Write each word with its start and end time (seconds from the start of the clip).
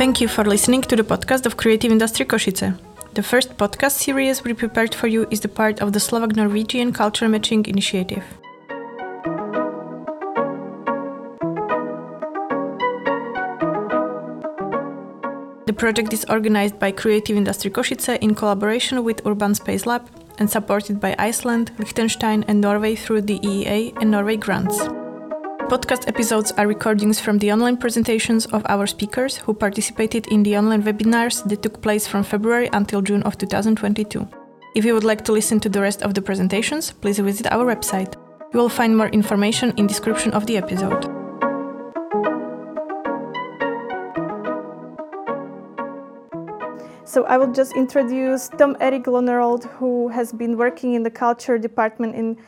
Thank 0.00 0.22
you 0.22 0.28
for 0.28 0.44
listening 0.46 0.80
to 0.88 0.96
the 0.96 1.02
podcast 1.02 1.44
of 1.44 1.58
Creative 1.58 1.92
Industry 1.92 2.24
Košice. 2.24 2.72
The 3.12 3.22
first 3.22 3.58
podcast 3.58 3.98
series 4.00 4.42
we 4.42 4.54
prepared 4.54 4.94
for 4.94 5.08
you 5.08 5.26
is 5.30 5.40
the 5.40 5.48
part 5.48 5.82
of 5.82 5.92
the 5.92 6.00
Slovak 6.00 6.34
Norwegian 6.34 6.94
Culture 6.94 7.28
Matching 7.28 7.66
Initiative. 7.66 8.24
The 15.66 15.74
project 15.76 16.14
is 16.14 16.24
organized 16.30 16.78
by 16.78 16.92
Creative 16.92 17.36
Industry 17.36 17.70
Košice 17.70 18.16
in 18.22 18.34
collaboration 18.34 19.04
with 19.04 19.26
Urban 19.26 19.54
Space 19.54 19.84
Lab 19.84 20.08
and 20.38 20.48
supported 20.48 20.98
by 20.98 21.14
Iceland, 21.18 21.72
Liechtenstein, 21.78 22.42
and 22.48 22.58
Norway 22.58 22.94
through 22.94 23.28
the 23.28 23.38
EEA 23.40 23.92
and 24.00 24.10
Norway 24.10 24.38
grants. 24.38 24.80
Podcast 25.70 26.08
episodes 26.08 26.50
are 26.58 26.66
recordings 26.66 27.20
from 27.20 27.38
the 27.38 27.52
online 27.52 27.76
presentations 27.76 28.44
of 28.46 28.66
our 28.68 28.88
speakers 28.88 29.36
who 29.36 29.54
participated 29.54 30.26
in 30.26 30.42
the 30.42 30.56
online 30.56 30.82
webinars 30.82 31.48
that 31.48 31.62
took 31.62 31.80
place 31.80 32.08
from 32.08 32.24
February 32.24 32.68
until 32.72 33.00
June 33.00 33.22
of 33.22 33.38
2022. 33.38 34.26
If 34.74 34.84
you 34.84 34.94
would 34.94 35.04
like 35.04 35.24
to 35.26 35.32
listen 35.32 35.60
to 35.60 35.68
the 35.68 35.80
rest 35.80 36.02
of 36.02 36.14
the 36.14 36.22
presentations, 36.22 36.90
please 36.90 37.20
visit 37.20 37.46
our 37.52 37.64
website. 37.64 38.16
You 38.52 38.58
will 38.58 38.68
find 38.68 38.96
more 38.96 39.10
information 39.10 39.72
in 39.76 39.86
description 39.86 40.32
of 40.32 40.44
the 40.46 40.56
episode. 40.56 41.04
So 47.04 47.26
I 47.26 47.38
will 47.38 47.52
just 47.52 47.76
introduce 47.76 48.48
Tom 48.48 48.76
Eric 48.80 49.04
Lonerold, 49.04 49.70
who 49.78 50.08
has 50.08 50.32
been 50.32 50.56
working 50.56 50.94
in 50.94 51.04
the 51.04 51.10
culture 51.12 51.58
department 51.58 52.16
in 52.16 52.38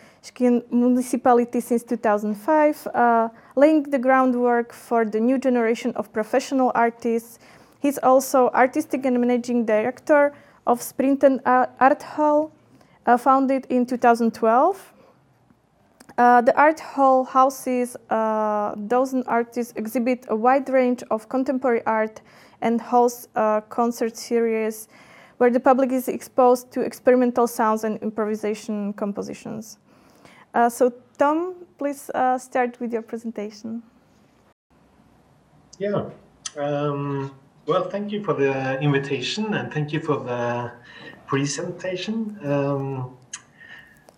municipality 0.71 1.61
since 1.61 1.83
2005, 1.83 2.87
uh, 2.87 3.29
laying 3.57 3.83
the 3.83 3.99
groundwork 3.99 4.73
for 4.73 5.05
the 5.05 5.21
new 5.21 5.39
generation 5.39 5.93
of 5.97 6.13
professional 6.13 6.71
artists. 6.75 7.39
He's 7.81 7.99
also 7.99 8.49
artistic 8.51 9.05
and 9.05 9.21
managing 9.21 9.65
director 9.65 10.33
of 10.67 10.81
Spriten 10.81 11.41
Art 11.45 12.03
Hall, 12.03 12.53
uh, 13.07 13.17
founded 13.17 13.67
in 13.69 13.85
2012. 13.85 14.93
Uh, 16.19 16.41
the 16.43 16.55
art 16.57 16.79
hall 16.79 17.25
houses 17.25 17.97
a 18.11 18.15
uh, 18.15 18.75
dozen 18.87 19.25
artists 19.27 19.73
exhibit 19.77 20.27
a 20.29 20.37
wide 20.37 20.69
range 20.69 21.03
of 21.11 21.29
contemporary 21.29 21.83
art 21.87 22.21
and 22.61 22.81
hosts 22.81 23.29
a 23.35 23.63
concert 23.71 24.17
series 24.17 24.89
where 25.39 25.51
the 25.51 25.59
public 25.59 25.91
is 25.91 26.09
exposed 26.09 26.71
to 26.71 26.81
experimental 26.83 27.47
sounds 27.47 27.83
and 27.83 27.99
improvisation 28.03 28.93
compositions. 28.93 29.79
Uh, 30.55 30.69
so 30.69 30.93
Tom, 31.19 31.55
please 31.79 32.11
uh, 32.15 32.39
start 32.39 32.79
with 32.81 32.93
your 32.93 33.03
presentation. 33.03 33.83
Yeah. 35.79 36.11
Um, 36.57 37.35
well, 37.67 37.89
thank 37.89 38.13
you 38.13 38.23
for 38.23 38.35
the 38.35 38.79
invitation 38.81 39.55
and 39.55 39.73
thank 39.73 39.93
you 39.93 40.01
for 40.01 40.19
the 40.19 40.73
presentation. 41.27 42.39
Um, 42.45 43.17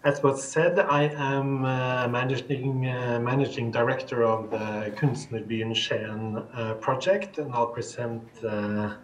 as 0.02 0.22
was 0.22 0.42
said, 0.42 0.78
I 0.78 1.04
am 1.16 1.64
uh, 1.64 2.08
managing 2.08 2.86
uh, 2.86 3.18
managing 3.20 3.70
director 3.70 4.22
of 4.22 4.50
the 4.50 4.92
Kunstnerbyen 4.96 5.72
Skien 5.72 6.44
uh, 6.52 6.74
project, 6.74 7.38
and 7.38 7.50
I'll 7.54 7.68
present 7.68 8.22
uh, 8.46 8.96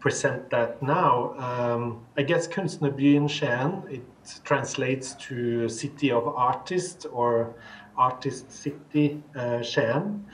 present 0.00 0.48
that 0.50 0.82
now. 0.82 1.34
Um, 1.36 2.06
I 2.16 2.22
guess 2.22 2.48
Kunstnerbyen 2.48 3.28
Skien 3.28 3.90
it 3.90 4.02
translates 4.44 5.14
to 5.14 5.68
City 5.68 6.10
of 6.10 6.28
Artists 6.28 7.04
or 7.06 7.54
Artist 7.96 8.50
City 8.50 9.22
uh. 9.62 10.26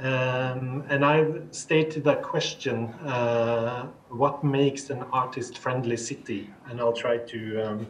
Um, 0.00 0.84
and 0.88 1.04
I've 1.04 1.46
stated 1.50 2.06
a 2.06 2.16
question, 2.16 2.86
uh, 3.06 3.86
what 4.08 4.42
makes 4.42 4.90
an 4.90 5.02
artist-friendly 5.12 5.96
city? 5.96 6.50
And 6.66 6.80
I'll 6.80 6.92
try 6.92 7.18
to 7.18 7.62
um, 7.62 7.86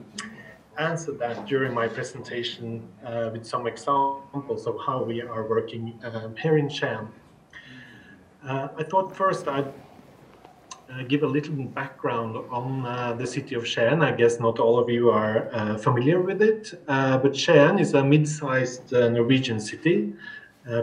answer 0.78 1.12
that 1.12 1.46
during 1.46 1.72
my 1.72 1.88
presentation 1.88 2.86
uh, 3.04 3.30
with 3.32 3.46
some 3.46 3.66
examples 3.66 4.66
of 4.66 4.76
how 4.84 5.02
we 5.02 5.22
are 5.22 5.46
working 5.46 5.98
um, 6.04 6.34
here 6.36 6.58
in 6.58 6.68
Skien. 6.68 7.08
Uh, 8.46 8.68
I 8.76 8.82
thought 8.82 9.14
first 9.14 9.46
I'd 9.48 9.72
uh, 10.92 11.02
give 11.04 11.22
a 11.22 11.26
little 11.26 11.54
background 11.54 12.36
on 12.50 12.84
uh, 12.84 13.14
the 13.14 13.26
city 13.26 13.54
of 13.54 13.64
Skien. 13.64 14.04
I 14.04 14.12
guess 14.12 14.40
not 14.40 14.58
all 14.58 14.78
of 14.78 14.90
you 14.90 15.10
are 15.10 15.48
uh, 15.52 15.78
familiar 15.78 16.20
with 16.20 16.42
it, 16.42 16.82
uh, 16.88 17.18
but 17.18 17.32
Skien 17.32 17.80
is 17.80 17.94
a 17.94 18.04
mid-sized 18.04 18.92
uh, 18.92 19.08
Norwegian 19.08 19.60
city, 19.60 20.12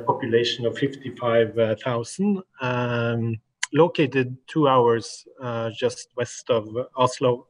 population 0.05 0.65
of 0.65 0.77
55,000, 0.77 2.41
um, 2.61 3.39
located 3.71 4.35
two 4.47 4.67
hours 4.67 5.25
just 5.73 6.09
west 6.17 6.49
of 6.49 6.67
Oslo. 6.97 7.47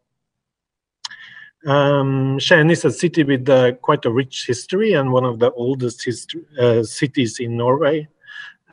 Um, 1.66 2.40
Skien 2.40 2.72
is 2.72 2.86
a 2.86 2.92
city 2.92 3.24
with 3.24 3.48
quite 3.82 4.06
a 4.06 4.12
rich 4.12 4.46
history 4.48 4.94
and 4.94 5.12
one 5.12 5.26
of 5.26 5.40
the 5.40 5.52
oldest 5.54 6.02
cities 6.02 7.40
in 7.40 7.58
Norway. 7.58 8.08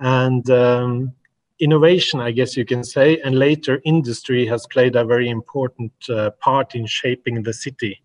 And 0.00 0.48
um, 0.50 1.12
innovation, 1.58 2.20
I 2.20 2.30
guess 2.30 2.56
you 2.56 2.64
can 2.64 2.84
say, 2.84 3.18
and 3.20 3.38
later 3.38 3.80
industry 3.84 4.46
has 4.46 4.66
played 4.66 4.96
a 4.96 5.04
very 5.04 5.28
important 5.28 5.92
uh, 6.08 6.30
part 6.40 6.74
in 6.74 6.86
shaping 6.86 7.42
the 7.42 7.52
city. 7.52 8.02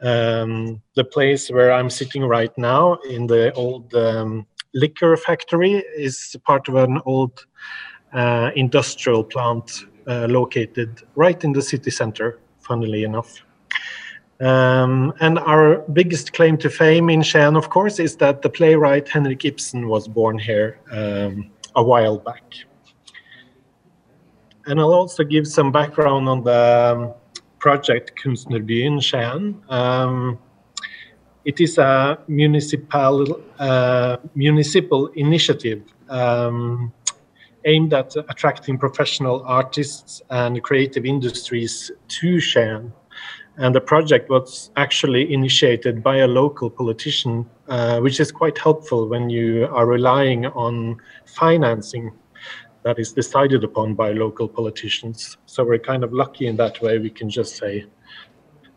Um, 0.00 0.80
the 0.94 1.04
place 1.04 1.50
where 1.50 1.72
I'm 1.72 1.90
sitting 1.90 2.24
right 2.24 2.56
now 2.56 2.94
in 3.08 3.26
the 3.26 3.52
old 3.54 3.92
um, 3.94 4.46
liquor 4.74 5.16
factory 5.16 5.82
is 5.96 6.36
part 6.44 6.68
of 6.68 6.76
an 6.76 7.00
old 7.04 7.46
uh, 8.12 8.50
industrial 8.54 9.24
plant 9.24 9.70
uh, 10.06 10.26
located 10.30 11.02
right 11.16 11.42
in 11.42 11.52
the 11.52 11.62
city 11.62 11.90
center, 11.90 12.38
funnily 12.60 13.02
enough. 13.02 13.42
Um, 14.40 15.12
and 15.18 15.38
our 15.40 15.78
biggest 15.92 16.32
claim 16.32 16.56
to 16.58 16.70
fame 16.70 17.10
in 17.10 17.20
Skien, 17.20 17.56
of 17.56 17.70
course, 17.70 17.98
is 17.98 18.16
that 18.16 18.42
the 18.42 18.48
playwright 18.48 19.08
Henrik 19.08 19.44
Ibsen 19.44 19.88
was 19.88 20.06
born 20.06 20.38
here 20.38 20.78
um, 20.92 21.50
a 21.74 21.82
while 21.82 22.18
back. 22.18 22.44
And 24.68 24.78
I'll 24.78 24.92
also 24.92 25.24
give 25.24 25.48
some 25.48 25.72
background 25.72 26.28
on 26.28 26.44
the 26.44 26.94
um, 26.94 27.14
project 27.58 28.12
Kunstnerbyen 28.22 28.98
Skien. 28.98 29.56
Um, 29.72 30.38
it 31.46 31.58
is 31.58 31.78
a 31.78 32.18
municipal 32.28 33.40
uh, 33.58 34.18
municipal 34.34 35.06
initiative 35.14 35.82
um, 36.10 36.92
aimed 37.64 37.94
at 37.94 38.14
attracting 38.28 38.76
professional 38.76 39.42
artists 39.46 40.20
and 40.28 40.62
creative 40.62 41.06
industries 41.06 41.90
to 42.08 42.36
Skien. 42.36 42.92
And 43.56 43.74
the 43.74 43.80
project 43.80 44.28
was 44.28 44.70
actually 44.76 45.32
initiated 45.32 46.02
by 46.02 46.18
a 46.18 46.28
local 46.28 46.68
politician, 46.68 47.46
uh, 47.68 48.00
which 48.00 48.20
is 48.20 48.30
quite 48.30 48.58
helpful 48.58 49.08
when 49.08 49.30
you 49.30 49.66
are 49.72 49.86
relying 49.86 50.44
on 50.44 50.98
financing 51.24 52.12
that 52.82 52.98
is 52.98 53.12
decided 53.12 53.64
upon 53.64 53.94
by 53.94 54.12
local 54.12 54.48
politicians. 54.48 55.36
So 55.46 55.64
we're 55.64 55.78
kind 55.78 56.04
of 56.04 56.12
lucky 56.12 56.46
in 56.46 56.56
that 56.56 56.80
way. 56.80 56.98
We 56.98 57.10
can 57.10 57.28
just 57.28 57.56
say, 57.56 57.86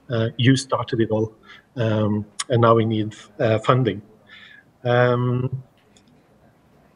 uh, 0.09 0.29
you 0.38 0.56
started 0.56 1.00
it 1.00 1.12
all, 1.12 1.34
um, 1.75 2.25
and 2.50 2.62
now 2.62 2.75
we 2.75 2.85
need 2.85 3.16
uh, 3.39 3.59
funding. 3.59 4.01
Um, 4.84 5.63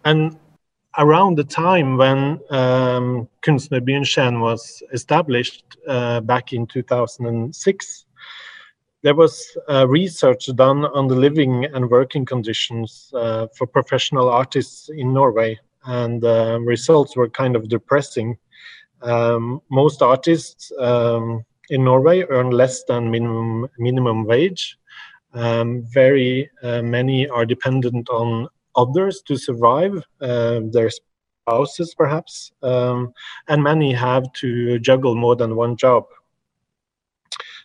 and 0.03 0.37
around 0.97 1.37
the 1.37 1.43
time 1.43 1.97
when 1.97 2.39
um, 2.49 3.27
was 3.47 4.83
established 4.93 5.77
uh, 5.87 6.21
back 6.21 6.53
in 6.53 6.65
2006, 6.67 8.05
there 9.01 9.15
was 9.15 9.57
uh, 9.69 9.87
research 9.87 10.47
done 10.55 10.85
on 10.85 11.07
the 11.07 11.15
living 11.15 11.65
and 11.65 11.89
working 11.89 12.25
conditions 12.25 13.11
uh, 13.13 13.45
for 13.55 13.67
professional 13.67 14.29
artists 14.29 14.89
in 14.89 15.13
Norway 15.13 15.59
and 15.85 16.23
uh, 16.23 16.59
results 16.61 17.15
were 17.15 17.29
kind 17.29 17.55
of 17.55 17.69
depressing. 17.69 18.37
Um, 19.01 19.61
most 19.69 20.01
artists 20.01 20.71
um, 20.79 21.45
in 21.69 21.83
Norway 21.83 22.23
earn 22.29 22.51
less 22.51 22.83
than 22.83 23.11
minimum 23.11 23.67
minimum 23.77 24.25
wage. 24.25 24.77
Um, 25.33 25.83
very 25.93 26.49
uh, 26.63 26.81
many 26.81 27.27
are 27.27 27.45
dependent 27.45 28.09
on 28.09 28.47
others 28.75 29.21
to 29.27 29.37
survive, 29.37 30.01
uh, 30.21 30.61
their 30.71 30.89
spouses 30.89 31.93
perhaps, 31.93 32.51
um, 32.63 33.13
and 33.47 33.61
many 33.61 33.93
have 33.93 34.31
to 34.33 34.79
juggle 34.79 35.15
more 35.15 35.35
than 35.35 35.55
one 35.55 35.75
job. 35.75 36.05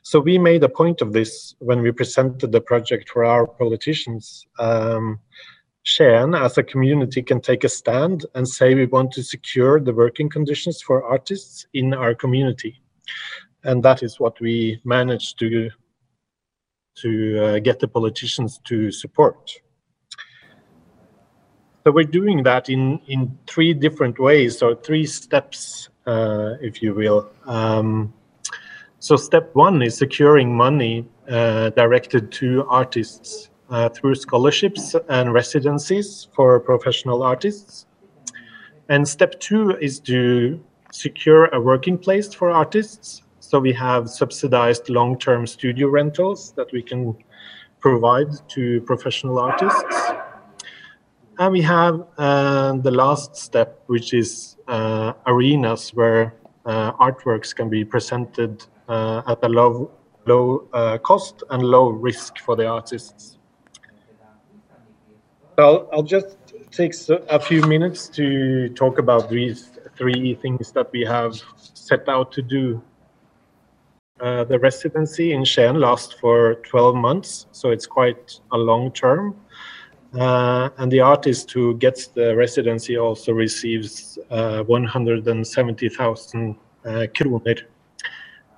So 0.03 0.19
we 0.19 0.39
made 0.39 0.65
a 0.65 0.69
point 0.69 1.03
of 1.03 1.13
this 1.13 1.55
when 1.59 1.83
we 1.83 1.93
presented 1.93 2.53
the 2.53 2.61
project 2.61 3.11
for 3.11 3.25
our 3.25 3.47
politicians. 3.47 4.47
Skien 5.85 6.39
as 6.39 6.59
a 6.59 6.63
community 6.63 7.23
can 7.23 7.41
take 7.41 7.65
a 7.65 7.69
stand 7.69 8.27
and 8.35 8.47
say 8.47 8.75
we 8.75 8.87
want 8.87 9.13
to 9.13 9.23
secure 9.23 9.81
the 9.81 9.95
working 9.95 10.29
conditions 10.29 10.83
for 10.83 11.05
artists 11.05 11.67
in 11.73 11.95
our 11.95 12.15
community. 12.15 12.83
And 13.65 13.83
that 13.83 14.03
is 14.03 14.21
what 14.21 14.41
we 14.41 14.81
managed 14.85 15.39
to, 15.39 15.71
to 16.99 17.45
uh, 17.45 17.59
get 17.61 17.81
the 17.81 17.89
politicians 17.89 18.61
to 18.65 18.91
support. 18.91 19.51
So 21.85 21.93
we're 21.93 22.05
doing 22.05 22.43
that 22.43 22.69
in, 22.69 23.01
in 23.07 23.39
three 23.47 23.73
different 23.73 24.19
ways, 24.19 24.63
or 24.63 24.75
three 24.75 25.07
steps, 25.07 25.89
uh, 26.07 26.55
if 26.61 26.83
you 26.83 26.95
will. 26.95 27.31
Um, 27.47 28.13
so 28.99 29.17
step 29.17 29.51
one 29.55 29.81
is 29.81 29.97
securing 29.97 30.55
money 30.55 31.09
uh, 31.27 31.71
directed 31.71 32.31
to 32.33 32.67
artists 32.69 33.50
uh, 33.71 33.89
through 33.89 34.15
scholarships 34.15 34.95
and 35.09 35.33
residencies 35.33 36.29
for 36.35 36.61
professional 36.61 37.23
artists. 37.23 37.87
And 38.89 39.07
step 39.07 39.39
two 39.41 39.77
is 39.81 40.01
to 40.01 40.61
secure 40.93 41.47
a 41.47 41.61
working 41.61 41.97
place 41.97 42.35
for 42.35 42.51
artists. 42.51 43.23
So 43.39 43.59
we 43.59 43.73
have 43.75 44.11
subsidized 44.11 44.89
long-term 44.89 45.47
studio 45.47 45.89
rentals 45.89 46.53
that 46.53 46.73
we 46.73 46.83
can 46.83 47.17
provide 47.81 48.29
to 48.49 48.81
professional 48.83 49.39
artists. 49.39 50.13
And 51.39 51.53
we 51.53 51.63
have 51.63 52.07
uh, 52.19 52.75
the 52.75 52.91
last 52.91 53.37
step, 53.37 53.83
which 53.87 54.13
is 54.13 54.57
uh, 54.69 55.15
arenas 55.27 55.91
where 55.95 56.35
uh, 56.67 56.93
artworks 56.93 57.55
can 57.55 57.71
be 57.71 57.85
presented 57.85 58.65
uh, 58.89 59.23
at 59.27 59.39
a 59.43 59.49
low, 59.49 59.91
low 60.27 60.69
uh, 60.73 60.99
cost 60.99 61.43
and 61.51 61.63
low 61.63 61.89
risk 61.89 62.39
for 62.39 62.57
the 62.57 62.67
artists. 62.67 63.39
I'll, 65.61 65.89
I'll 65.93 66.03
just 66.03 66.37
take 66.71 66.95
a 67.09 67.41
few 67.41 67.63
minutes 67.63 68.09
to 68.11 68.69
talk 68.71 68.99
about 68.99 69.29
these 69.29 69.71
three 69.97 70.35
things 70.35 70.73
that 70.73 70.91
we 70.93 71.03
have 71.03 71.35
set 71.57 72.09
out 72.09 72.33
to 72.33 72.43
do. 72.43 72.83
Uh, 74.21 74.45
the 74.45 74.59
residency 74.59 75.33
in 75.33 75.43
Skien 75.43 75.79
lasts 75.79 76.13
for 76.13 76.57
12 76.57 76.95
months, 76.95 77.47
so 77.53 77.71
it's 77.71 77.87
quite 77.87 78.41
a 78.53 78.59
long 78.59 78.93
term. 78.93 79.35
Uh, 80.19 80.69
and 80.79 80.91
the 80.91 81.01
artist 81.01 81.51
who 81.53 81.77
gets 81.77 82.09
the 82.09 82.35
residency 82.37 82.97
also 82.99 83.33
receives 83.33 84.19
uh, 84.31 84.63
170,000 84.65 86.57
uh, 86.85 87.07
kroner. 87.15 87.55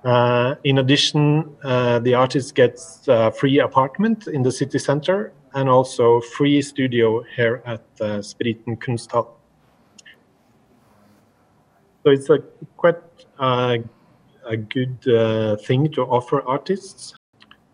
Uh, 0.03 0.55
in 0.63 0.79
addition, 0.79 1.55
uh, 1.63 1.99
the 1.99 2.13
artist 2.13 2.55
gets 2.55 3.07
a 3.07 3.31
free 3.31 3.59
apartment 3.59 4.27
in 4.27 4.43
the 4.43 4.51
city 4.51 4.79
center 4.79 5.31
and 5.53 5.69
also 5.69 6.19
free 6.19 6.61
studio 6.61 7.23
here 7.35 7.61
at 7.65 7.83
uh, 8.01 8.21
Spriten 8.21 8.77
Kunsthall. 8.77 9.27
So 12.03 12.11
it's 12.11 12.29
a 12.29 12.39
quite 12.75 13.01
uh, 13.39 13.77
a 14.45 14.57
good 14.57 14.97
uh, 15.07 15.55
thing 15.57 15.91
to 15.93 16.01
offer 16.03 16.41
artists. 16.41 17.15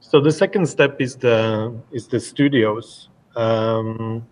So 0.01 0.19
the 0.19 0.31
second 0.31 0.67
step 0.67 1.01
is 1.01 1.15
the 1.15 1.73
is 1.91 2.07
the 2.07 2.19
studios. 2.19 3.09
Um, 3.35 4.25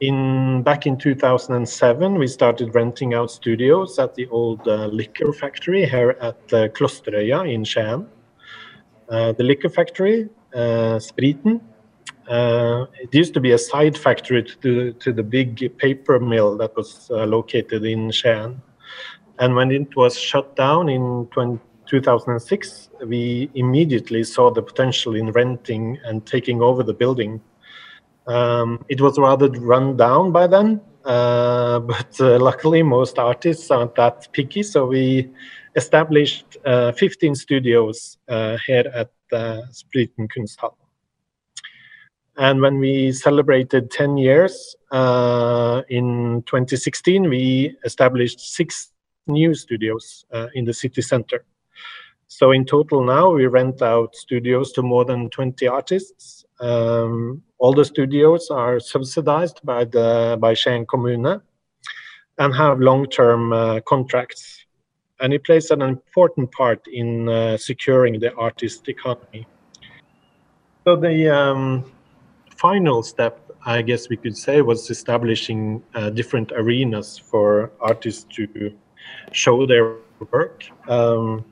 in 0.00 0.62
back 0.62 0.86
in 0.86 0.96
2007, 0.96 2.14
we 2.14 2.26
started 2.26 2.74
renting 2.74 3.14
out 3.14 3.30
studios 3.30 3.98
at 3.98 4.14
the 4.14 4.26
old 4.28 4.66
uh, 4.66 4.86
liquor 4.86 5.32
factory 5.32 5.86
here 5.86 6.16
at 6.20 6.40
uh, 6.52 6.68
Klosterøya 6.68 7.52
in 7.52 7.64
Skien. 7.64 8.06
Uh, 9.08 9.32
the 9.32 9.42
liquor 9.42 9.68
factory, 9.68 10.28
uh, 10.54 10.98
Spriten, 10.98 11.60
uh, 12.28 12.86
it 13.00 13.14
used 13.14 13.34
to 13.34 13.40
be 13.40 13.52
a 13.52 13.58
side 13.58 13.96
factory 13.96 14.42
to, 14.42 14.92
to 14.92 15.12
the 15.12 15.22
big 15.22 15.76
paper 15.78 16.18
mill 16.20 16.56
that 16.58 16.76
was 16.76 17.10
uh, 17.10 17.24
located 17.24 17.84
in 17.84 18.08
Skien. 18.10 18.60
And 19.38 19.54
when 19.54 19.70
it 19.70 19.96
was 19.96 20.18
shut 20.18 20.54
down 20.56 20.88
in 20.88 21.26
20, 21.32 21.58
2006, 21.86 22.90
we 23.06 23.50
immediately 23.54 24.22
saw 24.22 24.50
the 24.50 24.62
potential 24.62 25.14
in 25.16 25.32
renting 25.32 25.98
and 26.04 26.24
taking 26.26 26.62
over 26.62 26.82
the 26.82 26.94
building 26.94 27.40
um, 28.26 28.84
it 28.88 29.00
was 29.00 29.18
rather 29.18 29.48
run 29.48 29.96
down 29.96 30.32
by 30.32 30.46
then, 30.46 30.80
uh, 31.04 31.80
but 31.92 32.20
uh, 32.20 32.38
luckily 32.38 32.82
most 32.82 33.18
artists 33.18 33.70
aren't 33.70 33.94
that 33.96 34.28
picky, 34.32 34.62
so 34.62 34.86
we 34.86 35.30
established 35.76 36.56
uh, 36.64 36.92
15 36.92 37.34
studios 37.34 38.18
uh, 38.28 38.56
here 38.66 38.90
at 38.94 39.10
uh, 39.32 39.62
Spriten. 39.70 40.28
And 42.40 42.62
when 42.62 42.78
we 42.78 43.12
celebrated 43.12 43.90
10 43.90 44.16
years 44.16 44.74
uh, 44.92 45.82
in 45.90 46.42
2016, 46.46 47.28
we 47.28 47.76
established 47.84 48.40
six 48.40 48.92
new 49.26 49.54
studios 49.54 50.24
uh, 50.32 50.46
in 50.54 50.64
the 50.64 50.72
city 50.72 51.02
center. 51.02 51.44
So 52.28 52.52
in 52.52 52.64
total 52.64 53.04
now, 53.04 53.30
we 53.30 53.44
rent 53.44 53.82
out 53.82 54.16
studios 54.16 54.72
to 54.72 54.82
more 54.82 55.04
than 55.04 55.28
20 55.28 55.68
artists. 55.68 56.46
Um, 56.60 57.42
all 57.58 57.74
the 57.74 57.84
studios 57.84 58.48
are 58.50 58.80
subsidized 58.80 59.60
by 59.62 59.84
the 59.84 60.38
by 60.40 60.54
Skien 60.54 60.86
Kommune 60.86 61.42
and 62.38 62.54
have 62.54 62.80
long-term 62.80 63.52
uh, 63.52 63.80
contracts. 63.80 64.64
And 65.20 65.34
it 65.34 65.44
plays 65.44 65.70
an 65.70 65.82
important 65.82 66.52
part 66.52 66.80
in 66.90 67.28
uh, 67.28 67.58
securing 67.58 68.18
the 68.18 68.32
artist 68.36 68.88
economy. 68.88 69.46
So 70.84 70.96
the 70.96 71.28
um, 71.28 71.84
final 72.60 73.02
step, 73.02 73.40
I 73.64 73.80
guess 73.82 74.08
we 74.08 74.16
could 74.16 74.36
say, 74.36 74.60
was 74.60 74.90
establishing 74.90 75.82
uh, 75.94 76.10
different 76.10 76.52
arenas 76.52 77.18
for 77.18 77.72
artists 77.80 78.24
to 78.36 78.72
show 79.32 79.66
their 79.66 79.96
work. 80.30 80.64
Um, 80.86 81.44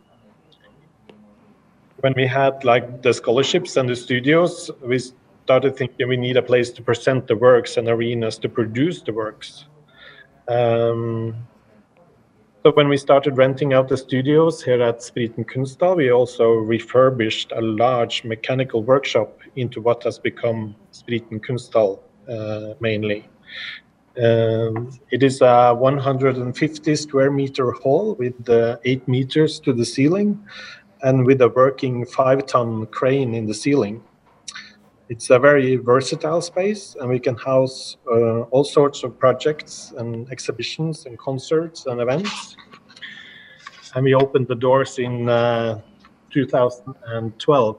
when 2.00 2.12
we 2.14 2.26
had 2.26 2.62
like 2.64 3.02
the 3.02 3.12
scholarships 3.12 3.76
and 3.76 3.88
the 3.88 3.96
studios, 3.96 4.70
we 4.82 4.98
started 5.44 5.76
thinking 5.76 6.08
we 6.08 6.16
need 6.16 6.36
a 6.36 6.42
place 6.42 6.70
to 6.70 6.82
present 6.82 7.26
the 7.26 7.36
works 7.36 7.78
and 7.78 7.88
arenas 7.88 8.36
to 8.38 8.48
produce 8.48 9.00
the 9.00 9.12
works. 9.12 9.64
Um, 10.46 11.34
so 12.64 12.72
when 12.72 12.88
we 12.88 12.96
started 12.96 13.36
renting 13.36 13.72
out 13.72 13.88
the 13.88 13.96
studios 13.96 14.62
here 14.62 14.82
at 14.82 14.98
Spriten 14.98 15.44
Kunsthall, 15.44 15.96
we 15.96 16.10
also 16.10 16.50
refurbished 16.52 17.52
a 17.52 17.60
large 17.60 18.24
mechanical 18.24 18.82
workshop 18.82 19.40
into 19.56 19.80
what 19.80 20.02
has 20.02 20.18
become 20.18 20.74
Spriten 20.92 21.40
Kunsthall 21.40 22.00
uh, 22.28 22.74
mainly. 22.80 23.28
Um, 24.20 24.90
it 25.10 25.22
is 25.22 25.40
a 25.40 25.72
150 25.74 26.96
square 26.96 27.30
meter 27.30 27.70
hall 27.70 28.16
with 28.16 28.48
uh, 28.48 28.78
eight 28.84 29.06
meters 29.06 29.60
to 29.60 29.72
the 29.72 29.84
ceiling 29.84 30.44
and 31.02 31.24
with 31.24 31.40
a 31.40 31.48
working 31.48 32.04
five 32.04 32.46
ton 32.46 32.86
crane 32.86 33.34
in 33.34 33.46
the 33.46 33.54
ceiling. 33.54 34.02
It's 35.08 35.30
a 35.30 35.38
very 35.38 35.76
versatile 35.76 36.42
space, 36.42 36.94
and 37.00 37.08
we 37.08 37.18
can 37.18 37.34
house 37.34 37.96
uh, 38.06 38.42
all 38.52 38.62
sorts 38.62 39.04
of 39.04 39.18
projects 39.18 39.94
and 39.96 40.30
exhibitions 40.30 41.06
and 41.06 41.18
concerts 41.18 41.86
and 41.86 41.98
events. 42.02 42.56
And 43.94 44.04
we 44.04 44.14
opened 44.14 44.48
the 44.48 44.54
doors 44.54 44.98
in 44.98 45.30
uh, 45.30 45.80
2012. 46.30 47.78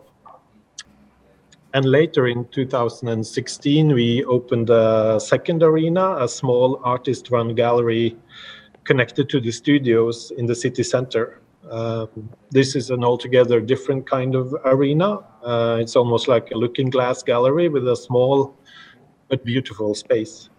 And 1.76 1.86
later 1.86 2.28
in 2.28 2.46
2016, 2.46 3.94
we 3.94 4.24
opened 4.26 4.72
a 4.72 5.20
second 5.20 5.62
arena, 5.62 6.18
a 6.18 6.28
small 6.28 6.82
artist 6.84 7.30
run 7.30 7.54
gallery 7.54 8.18
connected 8.86 9.30
to 9.30 9.40
the 9.40 9.52
studios 9.52 10.32
in 10.36 10.48
the 10.48 10.56
city 10.56 10.82
center. 10.82 11.42
Uh, 11.70 12.08
this 12.50 12.76
is 12.76 12.90
an 12.90 13.04
altogether 13.04 13.62
different 13.62 14.10
kind 14.10 14.36
of 14.36 14.56
arena. 14.66 15.20
Uh, 15.44 15.78
it's 15.80 15.96
almost 15.96 16.28
like 16.28 16.50
a 16.52 16.58
looking 16.58 16.90
glass 16.90 17.22
gallery 17.22 17.70
with 17.70 17.88
a 17.88 17.96
small 17.96 18.58
but 19.28 19.46
beautiful 19.46 19.94
space. 19.94 20.50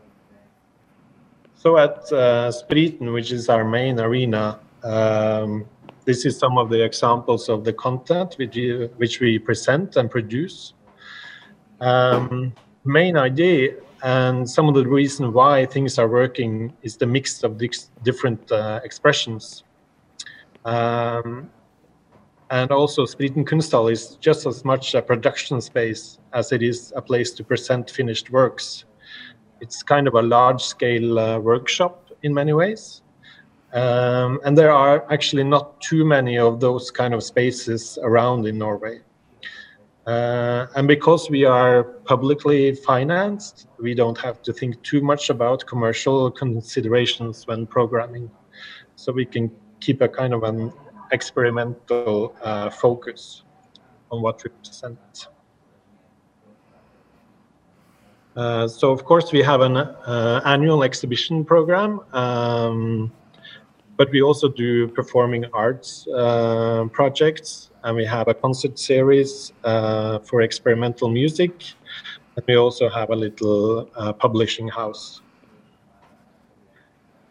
So 1.56 1.76
at 1.76 2.10
uh, 2.12 2.50
Spriten, 2.50 3.12
which 3.12 3.32
is 3.32 3.48
our 3.48 3.64
main 3.64 3.98
arena, 4.00 4.60
um, 4.84 5.66
this 6.04 6.24
is 6.24 6.38
some 6.38 6.56
of 6.56 6.70
the 6.70 6.82
examples 6.82 7.48
of 7.48 7.64
the 7.64 7.72
content 7.72 8.36
which, 8.38 8.56
which 8.96 9.20
we 9.20 9.38
present 9.38 9.96
and 9.96 10.10
produce. 10.10 10.74
Um, 11.80 12.54
main 12.84 13.16
idea 13.16 13.74
and 14.02 14.48
some 14.48 14.68
of 14.68 14.74
the 14.74 14.86
reason 14.86 15.32
why 15.32 15.66
things 15.66 15.98
are 15.98 16.08
working 16.08 16.72
is 16.82 16.96
the 16.96 17.06
mix 17.06 17.42
of 17.42 17.60
different 18.02 18.50
uh, 18.50 18.80
expressions 18.84 19.64
um, 20.64 21.50
and 22.50 22.70
also 22.72 23.06
Spriten 23.06 23.44
Kunsthall 23.44 23.90
is 23.92 24.16
just 24.16 24.46
as 24.46 24.64
much 24.64 24.94
a 24.94 25.02
production 25.02 25.60
space 25.60 26.18
as 26.32 26.52
it 26.52 26.62
is 26.62 26.92
a 26.96 27.02
place 27.02 27.30
to 27.32 27.44
present 27.44 27.90
finished 27.90 28.30
works. 28.30 28.84
It's 29.60 29.82
kind 29.82 30.08
of 30.08 30.14
a 30.14 30.22
large 30.22 30.62
scale 30.62 31.18
uh, 31.18 31.38
workshop 31.38 32.10
in 32.22 32.34
many 32.34 32.52
ways. 32.52 33.02
Um, 33.72 34.40
and 34.44 34.58
there 34.58 34.72
are 34.72 35.10
actually 35.12 35.44
not 35.44 35.80
too 35.80 36.04
many 36.04 36.38
of 36.38 36.58
those 36.58 36.90
kind 36.90 37.14
of 37.14 37.22
spaces 37.22 37.98
around 38.02 38.46
in 38.46 38.58
Norway. 38.58 39.00
Uh, 40.06 40.66
and 40.74 40.88
because 40.88 41.30
we 41.30 41.44
are 41.44 41.84
publicly 41.84 42.74
financed, 42.74 43.68
we 43.78 43.94
don't 43.94 44.18
have 44.18 44.42
to 44.42 44.52
think 44.52 44.82
too 44.82 45.00
much 45.02 45.30
about 45.30 45.64
commercial 45.66 46.30
considerations 46.32 47.46
when 47.46 47.64
programming. 47.64 48.28
So 48.96 49.12
we 49.12 49.24
can 49.24 49.52
keep 49.80 50.00
a 50.00 50.08
kind 50.08 50.32
of 50.34 50.42
an 50.42 50.72
experimental 51.12 52.34
uh, 52.42 52.70
focus 52.70 53.42
on 54.10 54.22
what 54.22 54.42
we 54.44 54.50
present. 54.50 55.28
Uh, 58.36 58.68
so 58.68 58.92
of 58.92 59.04
course 59.04 59.32
we 59.32 59.42
have 59.42 59.60
an 59.60 59.76
uh, 59.76 60.40
annual 60.44 60.84
exhibition 60.84 61.44
program, 61.44 62.00
um, 62.12 63.12
but 63.96 64.10
we 64.12 64.22
also 64.22 64.48
do 64.48 64.88
performing 64.88 65.44
arts 65.52 66.06
uh, 66.08 66.84
projects, 66.92 67.70
and 67.82 67.96
we 67.96 68.04
have 68.04 68.28
a 68.28 68.34
concert 68.34 68.78
series 68.78 69.52
uh, 69.64 70.20
for 70.20 70.42
experimental 70.42 71.08
music, 71.08 71.52
and 72.36 72.44
we 72.46 72.56
also 72.56 72.88
have 72.88 73.10
a 73.10 73.16
little 73.16 73.90
uh, 73.96 74.12
publishing 74.12 74.68
house. 74.68 75.20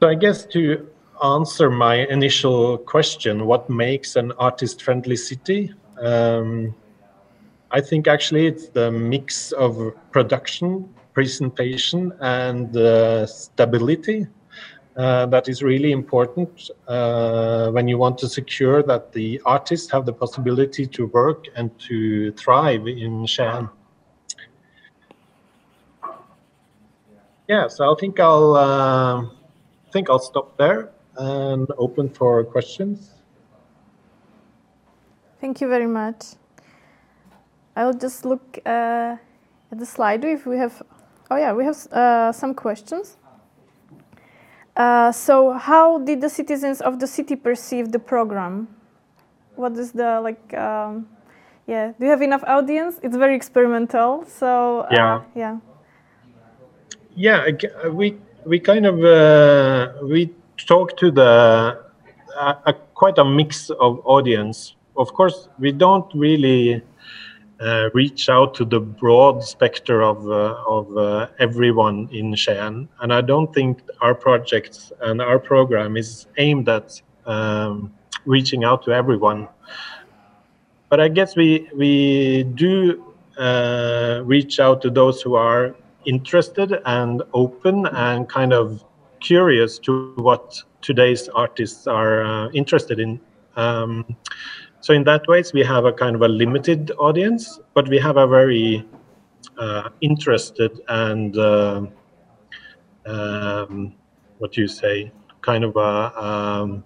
So 0.02 0.10
I 0.10 0.16
guess 0.16 0.46
to 0.48 0.88
answer 1.24 1.70
my 1.70 2.08
initial 2.08 2.78
question, 2.78 3.46
what 3.46 3.70
makes 3.70 4.16
an 4.16 4.32
artist-friendly 4.34 5.16
city? 5.16 5.74
Um, 6.02 6.76
I 7.72 7.82
think 7.82 8.08
actually 8.08 8.48
it's 8.48 8.70
the 8.70 8.92
mix 8.92 9.52
of 9.52 9.94
production, 10.12 10.94
presentation, 11.14 12.14
and 12.20 12.76
uh, 12.76 13.26
stability 13.28 14.28
uh, 14.98 15.26
that 15.28 15.48
is 15.48 15.62
really 15.62 15.92
important 15.92 16.72
uh, 16.88 17.70
when 17.72 17.88
you 17.88 17.98
want 17.98 18.18
to 18.18 18.28
secure 18.28 18.82
that 18.84 19.14
the 19.14 19.40
artists 19.46 19.92
have 19.92 20.06
the 20.06 20.14
possibility 20.14 20.86
to 20.88 21.08
work 21.08 21.46
and 21.56 21.78
to 21.80 22.32
thrive 22.34 22.88
in 22.88 23.26
Skien. 23.26 23.70
Yeah, 27.48 27.68
so 27.68 27.92
I 27.92 27.96
think 28.00 28.20
I'll 28.20 28.56
uh, 28.56 29.26
think 29.92 30.10
I'll 30.10 30.20
stop 30.20 30.58
there 30.58 30.92
and 31.20 31.68
open 31.78 32.10
for 32.10 32.44
questions. 32.44 33.12
Thank 35.42 35.62
you 35.62 35.68
very 35.68 35.88
much. 35.88 36.26
I'll 37.76 37.94
just 37.94 38.26
look 38.26 38.60
uh, 38.66 39.16
at 39.72 39.78
the 39.78 39.86
slide 39.86 40.24
if 40.26 40.46
we 40.46 40.58
have. 40.58 40.82
Oh 41.32 41.38
yeah, 41.38 41.54
we 41.54 41.64
have 41.64 41.78
uh, 41.92 42.32
some 42.32 42.54
questions. 42.54 43.18
Uh, 44.76 45.12
so, 45.12 45.54
how 45.54 46.00
did 46.00 46.22
the 46.22 46.30
citizens 46.30 46.82
of 46.82 47.00
the 47.00 47.08
city 47.08 47.36
perceive 47.36 47.92
the 47.92 48.00
program? 48.00 48.68
What 49.56 49.74
is 49.78 49.92
the 49.92 50.22
like? 50.22 50.54
Um, 50.54 51.08
yeah, 51.68 51.94
do 52.00 52.06
you 52.06 52.12
have 52.12 52.22
enough 52.22 52.44
audience? 52.48 53.00
It's 53.04 53.16
very 53.16 53.36
experimental, 53.36 54.26
so 54.26 54.82
uh, 54.82 54.88
Yeah. 54.92 55.22
yeah. 55.36 55.58
Yeah, 57.16 57.90
we 57.92 58.18
we 58.46 58.60
kind 58.60 58.86
of 58.86 59.04
uh, 59.04 59.94
we 60.04 60.34
talk 60.66 60.98
to 60.98 61.12
the 61.12 61.90
a, 62.40 62.74
quite 62.94 63.18
a 63.18 63.26
mix 63.26 63.70
of 63.70 64.02
audience. 64.06 64.76
Of 64.98 65.14
course, 65.14 65.50
we 65.60 65.72
don't 65.72 66.10
really 66.14 66.82
uh, 67.60 67.90
reach 67.94 68.30
out 68.30 68.54
to 68.56 68.66
the 68.66 68.80
broad 68.80 69.44
spectrum 69.44 70.02
of 70.02 70.30
uh, 70.30 70.56
of 70.68 70.98
uh, 70.98 71.28
everyone 71.40 72.10
in 72.12 72.34
Skien, 72.34 72.88
and 73.02 73.14
I 73.14 73.22
don't 73.22 73.54
think 73.54 73.82
our 74.02 74.16
projects 74.16 74.92
and 75.02 75.22
our 75.22 75.40
program 75.40 75.98
is 75.98 76.28
aimed 76.38 76.70
at 76.70 77.02
um, 77.26 77.94
reaching 78.26 78.64
out 78.64 78.84
to 78.84 78.92
everyone. 78.92 79.48
But 80.90 81.00
I 81.00 81.08
guess 81.08 81.36
we 81.36 81.70
we 81.76 82.44
do 82.44 83.14
uh, 83.38 84.22
reach 84.24 84.60
out 84.60 84.82
to 84.82 84.90
those 84.90 85.22
who 85.22 85.36
are 85.36 85.76
interested 86.06 86.80
and 86.86 87.22
open 87.34 87.86
and 87.88 88.28
kind 88.28 88.54
of 88.54 88.84
curious 89.20 89.80
to 89.80 90.14
what 90.16 90.62
today's 90.82 91.30
artists 91.30 91.88
are 91.88 92.24
uh, 92.24 92.50
interested 92.50 93.00
in. 93.00 93.20
Um, 93.56 94.06
so 94.82 94.94
in 94.94 95.04
that 95.04 95.28
ways, 95.28 95.54
we 95.54 95.64
have 95.64 95.86
a 95.86 95.92
kind 95.92 96.16
of 96.16 96.22
a 96.22 96.28
limited 96.28 96.92
audience, 96.98 97.60
but 97.74 97.88
we 97.90 97.98
have 98.00 98.18
a 98.18 98.28
very 98.28 98.88
uh, 99.58 99.90
interested 100.02 100.80
and 100.88 101.38
uh, 101.38 101.86
um, 103.06 103.94
what 104.38 104.54
do 104.54 104.62
you 104.62 104.68
say, 104.68 105.12
kind 105.42 105.64
of 105.64 105.76
a, 105.76 106.24
um, 106.24 106.84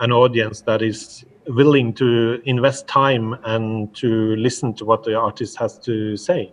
an 0.00 0.12
audience 0.12 0.62
that 0.62 0.82
is 0.82 1.24
willing 1.48 1.92
to 1.94 2.40
invest 2.44 2.86
time 2.88 3.34
and 3.44 3.94
to 3.94 4.34
listen 4.36 4.74
to 4.74 4.84
what 4.84 5.04
the 5.04 5.14
artist 5.14 5.56
has 5.58 5.78
to 5.78 6.16
say. 6.16 6.52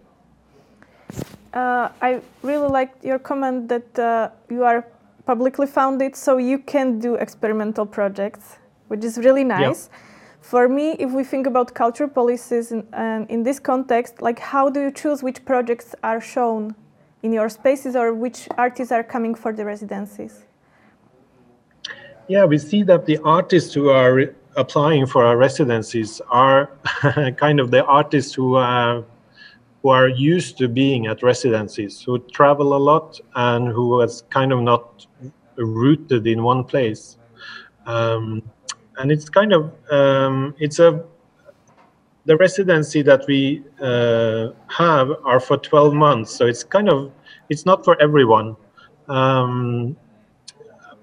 Uh, 1.53 1.89
I 2.01 2.21
really 2.41 2.67
liked 2.67 3.05
your 3.05 3.19
comment 3.19 3.69
that 3.69 3.99
uh, 3.99 4.29
you 4.49 4.63
are 4.63 4.87
publicly 5.25 5.67
funded, 5.67 6.15
so 6.15 6.37
you 6.37 6.57
can 6.57 6.99
do 6.99 7.15
experimental 7.15 7.85
projects, 7.85 8.57
which 8.87 9.03
is 9.03 9.17
really 9.17 9.43
nice. 9.43 9.89
For 10.41 10.67
me, 10.67 10.91
if 10.99 11.11
we 11.11 11.23
think 11.23 11.47
about 11.47 11.73
culture 11.73 12.07
policies 12.07 12.71
in, 12.71 12.85
and 12.91 13.29
in 13.29 13.43
this 13.43 13.59
context, 13.59 14.21
like 14.21 14.39
how 14.39 14.69
do 14.69 14.81
you 14.81 14.91
choose 14.91 15.23
which 15.23 15.45
projects 15.45 15.95
are 16.03 16.19
shown 16.19 16.75
in 17.21 17.31
your 17.31 17.49
spaces 17.49 17.95
or 17.95 18.13
which 18.13 18.49
artists 18.57 18.91
are 18.91 19.03
coming 19.03 19.35
for 19.35 19.53
the 19.53 19.63
residencies? 19.63 20.43
Yeah, 22.27 22.45
we 22.45 22.57
see 22.57 22.83
that 22.83 23.05
the 23.05 23.19
artists 23.19 23.73
who 23.73 23.89
are 23.89 24.33
applying 24.55 25.05
for 25.05 25.23
our 25.23 25.37
residencies 25.37 26.19
are 26.29 26.69
kind 27.37 27.59
of 27.59 27.71
the 27.71 27.85
artists 27.85 28.33
who 28.33 28.55
are 28.55 29.03
who 29.83 29.89
are 29.89 30.07
used 30.07 30.57
to 30.57 30.69
being 30.69 31.07
at 31.07 31.21
residencies, 31.21 32.01
who 32.01 32.17
travel 32.31 32.75
a 32.75 32.79
lot 32.79 33.19
and 33.35 33.67
who 33.67 34.07
kind 34.29 34.53
of 34.53 34.61
not 34.61 35.05
rooted 35.57 36.25
in 36.25 36.41
one 36.41 36.63
place. 36.63 37.17
Um, 37.85 38.41
and 38.97 39.11
it's 39.11 39.29
kind 39.29 39.51
of 39.51 39.73
um, 39.91 40.55
it's 40.57 40.79
a 40.79 41.03
the 42.25 42.37
residency 42.37 43.01
that 43.01 43.25
we 43.27 43.61
uh, 43.81 44.51
have 44.69 45.11
are 45.25 45.41
for 45.41 45.57
12 45.57 45.93
months, 45.93 46.33
so 46.33 46.45
it's 46.45 46.63
kind 46.63 46.87
of 46.87 47.11
it's 47.49 47.65
not 47.65 47.83
for 47.83 48.01
everyone. 48.01 48.55
Um, 49.09 49.97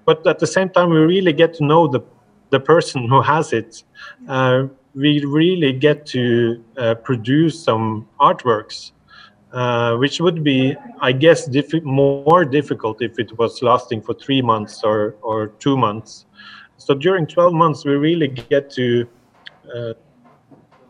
but 0.05 0.25
at 0.25 0.39
the 0.39 0.47
same 0.47 0.69
time, 0.69 0.89
we 0.89 0.97
really 0.97 1.33
get 1.33 1.53
to 1.55 1.63
know 1.63 1.87
the 1.87 2.01
the 2.49 2.59
person 2.59 3.07
who 3.07 3.21
has 3.21 3.53
it. 3.53 3.83
Uh, 4.27 4.67
we 4.93 5.23
really 5.25 5.73
get 5.73 6.05
to 6.07 6.63
uh, 6.77 6.95
produce 6.95 7.61
some 7.63 8.07
artworks, 8.19 8.91
uh, 9.53 9.95
which 9.95 10.19
would 10.19 10.43
be, 10.43 10.75
I 10.99 11.11
guess, 11.11 11.49
more 11.83 12.45
difficult 12.45 13.01
if 13.01 13.17
it 13.19 13.37
was 13.37 13.61
lasting 13.61 14.01
for 14.01 14.13
three 14.13 14.41
months 14.41 14.83
or, 14.83 15.15
or 15.21 15.47
two 15.59 15.77
months. 15.77 16.25
So 16.77 16.93
during 16.93 17.27
12 17.27 17.53
months, 17.53 17.85
we 17.85 17.93
really 17.93 18.27
get 18.27 18.69
to 18.71 19.07
uh, 19.73 19.93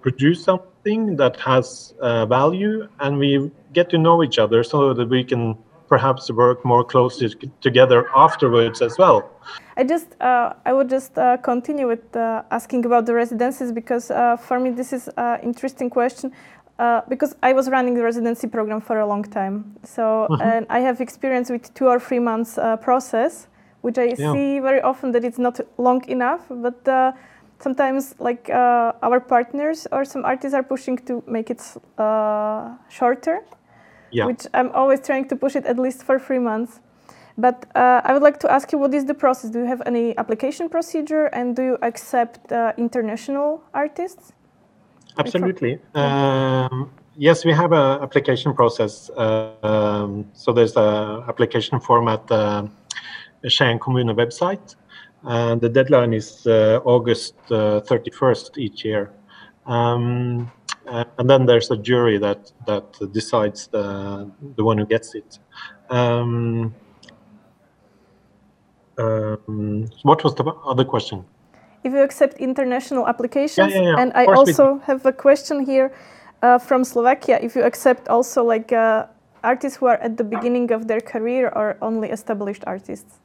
produce 0.02 0.44
something 0.44 1.16
that 1.18 1.40
has 1.40 1.94
uh, 2.02 2.26
value 2.26 2.88
and 3.00 3.18
we 3.18 3.52
get 3.74 3.90
to 3.92 3.98
know 3.98 4.24
each 4.24 4.40
other 4.40 4.64
so 4.64 4.94
that 4.94 5.10
we 5.10 5.24
can 5.24 5.56
perhaps 5.88 6.32
work 6.32 6.64
more 6.64 6.84
closely 6.84 7.30
together 7.60 8.08
afterwards 8.16 8.82
as 8.82 8.98
well. 8.98 9.30
I 9.82 9.84
just, 9.84 10.10
uh, 10.22 10.54
I 10.64 10.74
would 10.74 10.90
just 10.90 11.18
uh, 11.18 11.38
continue 11.38 11.88
with 11.88 12.16
uh, 12.16 12.44
asking 12.52 12.86
about 12.86 13.08
the 13.08 13.16
residencies 13.16 13.72
because 13.72 14.12
uh, 14.12 14.38
for 14.38 14.60
me 14.60 14.70
this 14.70 14.94
is 14.94 15.10
an 15.18 15.40
interesting 15.42 15.90
question. 15.90 16.32
Uh, 16.78 17.02
because 17.10 17.36
I 17.42 17.54
was 17.54 17.68
running 17.68 17.96
the 17.96 18.04
residency 18.04 18.48
program 18.48 18.80
for 18.82 19.00
a 19.00 19.06
long 19.06 19.24
time, 19.24 19.76
so 19.84 20.28
and 20.42 20.66
I 20.70 20.80
have 20.80 21.00
experience 21.00 21.50
with 21.52 21.72
two 21.76 21.88
or 21.88 22.00
three 22.00 22.20
months 22.20 22.58
uh, 22.58 22.78
process, 22.78 23.48
which 23.82 23.98
I 24.00 24.06
Yeah. 24.18 24.34
see 24.34 24.60
very 24.60 24.82
often 24.82 25.12
that 25.12 25.24
it's 25.24 25.38
not 25.38 25.60
long 25.78 26.02
enough. 26.08 26.42
But 26.50 26.88
uh, 26.88 27.12
sometimes, 27.60 28.16
like 28.20 28.50
uh, 28.50 28.94
our 29.08 29.20
partners 29.20 29.88
or 29.92 30.06
some 30.06 30.26
artists 30.26 30.56
are 30.56 30.64
pushing 30.64 30.98
to 31.06 31.24
make 31.28 31.52
it 31.54 31.62
uh, 31.98 32.78
shorter, 32.90 33.38
Yeah. 34.12 34.26
which 34.28 34.48
I'm 34.54 34.72
always 34.74 35.02
trying 35.02 35.28
to 35.30 35.36
push 35.36 35.56
it 35.56 35.66
at 35.66 35.78
least 35.78 36.04
for 36.04 36.18
three 36.20 36.40
months. 36.40 36.80
But 37.38 37.66
uh, 37.76 38.02
I 38.04 38.14
would 38.14 38.22
like 38.22 38.40
to 38.42 38.52
ask 38.52 38.72
you, 38.72 38.78
what 38.78 38.94
is 38.94 39.06
the 39.06 39.14
process? 39.14 39.52
Do 39.52 39.60
you 39.60 39.66
have 39.66 39.82
any 39.86 40.18
application 40.18 40.70
procedure, 40.70 41.26
and 41.28 41.56
do 41.56 41.64
you 41.64 41.78
accept 41.82 42.52
uh, 42.52 42.74
international 42.78 43.64
artists? 43.74 44.34
Absolutely. 45.18 45.80
Um, 45.96 46.92
yes, 47.16 47.46
we 47.46 47.54
have 47.54 47.72
an 47.72 48.02
application 48.02 48.54
process. 48.54 49.10
Uh, 49.10 49.52
um, 49.64 50.26
so 50.34 50.54
there's 50.54 50.76
an 50.76 51.24
application 51.28 51.80
form 51.80 52.08
at 52.08 52.28
the 52.28 52.70
Skien 53.46 53.80
Kommune 53.80 54.14
website, 54.14 54.76
and 55.24 55.62
the 55.62 55.70
deadline 55.70 56.14
is 56.14 56.46
uh, 56.48 56.80
August 56.84 57.36
uh, 57.50 57.82
31st 57.82 58.58
each 58.58 58.86
year. 58.86 59.12
Um, 59.66 60.52
uh, 60.88 61.06
and 61.18 61.30
then 61.30 61.46
there's 61.46 61.70
a 61.70 61.78
jury 61.78 62.18
that 62.18 62.52
that 62.66 63.14
decides 63.14 63.68
the 63.68 64.30
the 64.56 64.64
one 64.64 64.78
who 64.78 64.86
gets 64.86 65.14
it. 65.16 65.40
Um, 65.90 66.74
um, 69.02 69.88
what 70.04 70.24
was 70.24 70.36
the 70.36 70.44
other 70.66 70.86
question? 70.86 71.26
If 71.84 71.94
you 71.94 72.02
accept 72.02 72.38
international 72.38 73.08
applications, 73.08 73.74
yeah, 73.74 73.82
yeah. 73.82 73.96
and 73.98 74.12
I 74.14 74.26
also 74.26 74.80
have 74.86 75.06
a 75.06 75.12
question 75.12 75.66
here 75.66 75.92
uh, 76.42 76.60
from 76.60 76.84
Slovakia. 76.84 77.40
If 77.42 77.56
you 77.56 77.64
accept 77.64 78.08
also 78.08 78.44
like 78.44 78.72
uh, 78.72 79.08
artists 79.44 79.78
who 79.78 79.88
are 79.88 79.98
at 79.98 80.18
the 80.18 80.24
beginning 80.24 80.72
of 80.72 80.88
their 80.88 81.02
career 81.02 81.50
or 81.56 81.78
only 81.82 82.10
established 82.10 82.64
artists? 82.68 83.20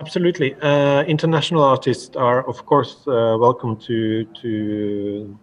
Absolutely. 0.00 0.54
Uh, 0.60 1.02
international 1.04 1.62
artists 1.62 2.16
are, 2.16 2.46
of 2.48 2.66
course, 2.66 3.06
uh, 3.06 3.36
welcome 3.38 3.76
to 3.76 4.24
to 4.42 5.38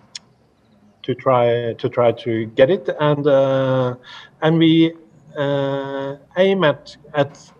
to 1.03 1.15
try 1.15 1.73
to 1.73 1.89
try 1.89 2.11
to 2.11 2.45
get 2.55 2.69
it, 2.69 2.89
and 2.99 3.27
uh, 3.27 3.95
and 4.41 4.57
we 4.57 4.93
uh, 5.37 6.15
aim 6.37 6.63
at 6.63 6.95
at 7.13 7.51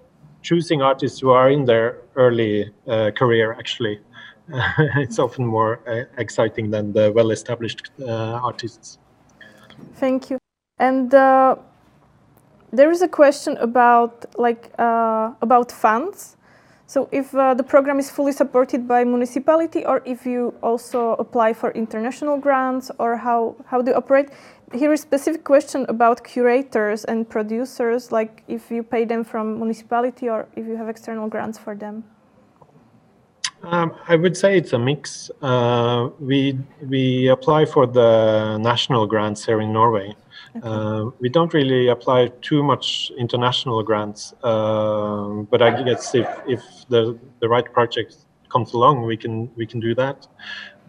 choosing 0.44 0.82
artists 0.82 1.20
who 1.20 1.32
are 1.32 1.50
in 1.50 1.66
their 1.66 1.98
early 2.16 2.72
uh, 2.88 3.12
career. 3.12 3.54
Actually, 3.54 4.00
it's 4.98 5.20
often 5.20 5.46
more 5.46 5.80
uh, 5.88 6.04
exciting 6.18 6.70
than 6.70 6.94
the 6.94 7.12
well-established 7.16 7.92
uh, 8.02 8.40
artists. 8.44 9.00
Thank 9.96 10.30
you. 10.30 10.38
And 10.80 11.14
uh, 11.14 11.56
there 12.72 12.92
is 12.92 13.02
a 13.02 13.08
question 13.08 13.58
about 13.58 14.26
like 14.38 14.72
about 14.78 15.72
funds. 15.72 16.38
So 16.94 17.10
if 17.12 17.34
uh, 17.34 17.56
the 17.56 17.64
program 17.64 17.98
is 17.98 18.12
fully 18.12 18.34
supported 18.34 18.88
by 18.88 19.04
municipality 19.04 19.84
or 19.84 20.04
if 20.06 20.28
you 20.28 20.54
also 20.62 21.14
apply 21.14 21.54
for 21.54 21.72
international 21.72 22.38
grants 22.38 22.92
or 23.00 23.18
how, 23.18 23.56
how 23.66 23.82
do 23.82 23.90
you 23.90 23.98
operate? 23.98 24.30
Here 24.72 24.94
is 24.94 25.00
a 25.00 25.02
specific 25.02 25.44
question 25.44 25.88
about 25.90 26.24
curators 26.24 27.04
and 27.06 27.28
producers, 27.28 28.12
like 28.12 28.44
if 28.48 28.70
you 28.70 28.84
pay 28.84 29.06
them 29.06 29.24
from 29.24 29.58
municipality 29.58 30.30
or 30.30 30.48
if 30.56 30.68
you 30.68 30.78
have 30.78 30.88
external 30.88 31.28
grants 31.28 31.58
for 31.58 31.74
them. 31.74 32.04
Um, 33.64 33.96
I 34.08 34.16
would 34.16 34.38
say 34.38 34.56
it's 34.56 34.74
a 34.74 34.78
mix. 34.78 35.32
Uh, 35.42 36.10
we 36.20 36.60
we 36.88 37.28
apply 37.30 37.66
for 37.66 37.88
the 37.88 38.60
national 38.60 39.08
grants 39.08 39.46
here 39.46 39.62
in 39.62 39.74
Norway, 39.74 40.14
Uh, 40.62 41.10
we 41.20 41.30
don't 41.30 41.54
really 41.54 41.88
apply 41.88 42.28
too 42.42 42.62
much 42.64 43.12
international 43.18 43.82
grants, 43.82 44.34
uh, 44.44 45.28
but 45.50 45.62
I 45.62 45.84
guess 45.84 46.14
if, 46.14 46.28
if 46.48 46.62
the, 46.90 47.18
the 47.40 47.50
right 47.50 47.66
project 47.74 48.18
comes 48.50 48.74
along, 48.74 49.04
we 49.04 49.18
can 49.18 49.50
we 49.56 49.66
can 49.66 49.80
do 49.80 49.96
that. 49.96 50.28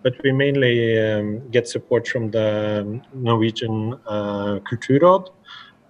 But 0.02 0.14
we 0.22 0.32
mainly 0.32 1.00
um, 1.00 1.48
get 1.50 1.66
support 1.66 2.06
from 2.06 2.30
the 2.30 3.00
Norwegian 3.14 3.94
uh, 4.06 4.58
Kulturråd, 4.68 5.30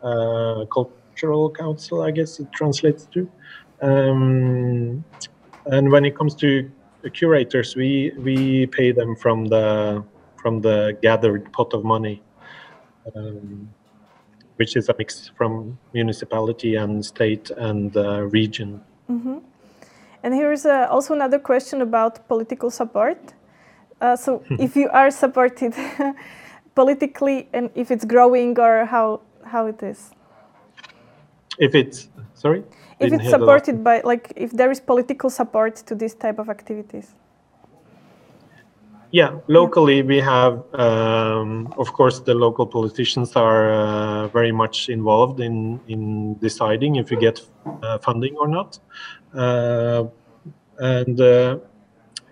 uh, 0.05 0.67
Cultural 0.67 1.51
Council, 1.51 2.03
I 2.03 2.13
guess 2.13 2.39
it 2.39 2.53
translates 2.53 3.07
to. 3.07 3.29
Um, 3.83 5.05
and 5.67 5.91
when 5.91 6.05
it 6.05 6.17
comes 6.17 6.37
to 6.37 6.71
curators, 7.13 7.75
we 7.75 8.13
we 8.19 8.67
pay 8.67 8.93
them 8.93 9.17
from 9.17 9.47
the 9.47 10.05
from 10.37 10.61
the 10.61 10.97
gathered 11.03 11.53
pot 11.53 11.75
of 11.75 11.83
money 11.85 12.23
um, 13.15 13.69
which 14.57 14.77
is 14.77 14.89
a 14.89 14.95
mix 14.99 15.31
from 15.37 15.79
municipality 15.93 16.77
and 16.77 17.05
state 17.05 17.51
and 17.51 17.97
uh, 17.97 18.23
region. 18.23 18.81
Mm-hmm. 19.11 19.39
And 20.23 20.35
here's 20.35 20.65
uh, 20.65 20.87
also 20.91 21.15
another 21.15 21.39
question 21.39 21.83
about 21.83 22.27
political 22.29 22.71
support. 22.71 23.19
Uh, 24.01 24.17
so, 24.17 24.43
if 24.59 24.77
you 24.77 24.89
are 24.91 25.11
supported 25.11 25.75
politically, 26.75 27.49
and 27.53 27.71
if 27.75 27.91
it's 27.91 28.05
growing, 28.05 28.59
or 28.59 28.87
how 28.87 29.21
how 29.45 29.67
it 29.67 29.83
is? 29.83 30.11
If 31.59 31.75
it's 31.75 32.09
sorry. 32.35 32.65
If 33.01 33.13
it's 33.13 33.29
supported 33.29 33.83
by, 33.83 34.01
like, 34.05 34.33
if 34.37 34.53
there 34.53 34.71
is 34.71 34.81
political 34.81 35.29
support 35.29 35.75
to 35.87 35.95
this 35.95 36.15
type 36.15 36.39
of 36.39 36.49
activities. 36.49 37.15
Yeah, 39.15 39.39
locally 39.47 40.03
we 40.03 40.19
have, 40.19 40.65
um, 40.75 41.73
of 41.79 41.93
course, 41.93 42.19
the 42.19 42.35
local 42.35 42.67
politicians 42.67 43.37
are 43.37 43.73
uh, 43.73 44.27
very 44.27 44.51
much 44.51 44.89
involved 44.89 45.39
in 45.39 45.79
in 45.87 46.35
deciding 46.41 46.97
if 46.97 47.13
you 47.13 47.21
get 47.21 47.41
uh, 47.85 47.99
funding 47.99 48.35
or 48.35 48.49
not, 48.49 48.81
uh, 49.33 50.07
and 50.81 51.21
uh, 51.21 51.59